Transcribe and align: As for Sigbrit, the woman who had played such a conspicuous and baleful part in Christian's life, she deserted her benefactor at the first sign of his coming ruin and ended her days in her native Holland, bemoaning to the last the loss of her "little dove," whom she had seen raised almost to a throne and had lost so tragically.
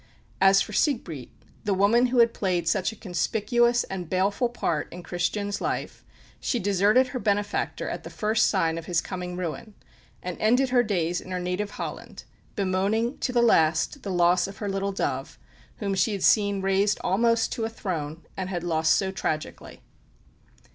As 0.41 0.63
for 0.63 0.73
Sigbrit, 0.73 1.29
the 1.63 1.75
woman 1.75 2.07
who 2.07 2.17
had 2.17 2.33
played 2.33 2.67
such 2.67 2.91
a 2.91 2.95
conspicuous 2.95 3.83
and 3.83 4.09
baleful 4.09 4.49
part 4.49 4.91
in 4.91 5.03
Christian's 5.03 5.61
life, 5.61 6.03
she 6.39 6.57
deserted 6.57 7.09
her 7.09 7.19
benefactor 7.19 7.87
at 7.87 8.01
the 8.03 8.09
first 8.09 8.47
sign 8.47 8.79
of 8.79 8.87
his 8.87 8.99
coming 8.99 9.37
ruin 9.37 9.75
and 10.23 10.39
ended 10.41 10.69
her 10.69 10.81
days 10.81 11.21
in 11.21 11.29
her 11.29 11.39
native 11.39 11.69
Holland, 11.77 12.23
bemoaning 12.55 13.19
to 13.19 13.31
the 13.31 13.43
last 13.43 14.01
the 14.01 14.09
loss 14.09 14.47
of 14.47 14.57
her 14.57 14.67
"little 14.67 14.91
dove," 14.91 15.37
whom 15.77 15.93
she 15.93 16.13
had 16.13 16.23
seen 16.23 16.61
raised 16.61 16.97
almost 17.03 17.51
to 17.51 17.65
a 17.65 17.69
throne 17.69 18.25
and 18.35 18.49
had 18.49 18.63
lost 18.63 18.93
so 18.95 19.11
tragically. 19.11 19.83